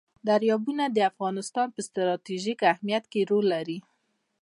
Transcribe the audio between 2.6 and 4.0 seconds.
اهمیت کې رول لري.